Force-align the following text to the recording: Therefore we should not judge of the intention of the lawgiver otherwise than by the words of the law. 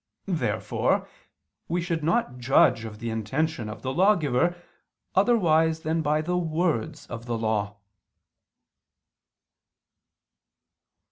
Therefore 0.25 1.07
we 1.67 1.79
should 1.79 2.03
not 2.03 2.39
judge 2.39 2.85
of 2.85 2.97
the 2.97 3.11
intention 3.11 3.69
of 3.69 3.83
the 3.83 3.93
lawgiver 3.93 4.59
otherwise 5.13 5.81
than 5.81 6.01
by 6.01 6.21
the 6.21 6.39
words 6.39 7.05
of 7.05 7.27
the 7.27 7.37
law. 7.37 7.77